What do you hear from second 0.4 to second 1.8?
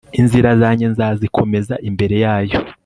zanjye nzazikomeza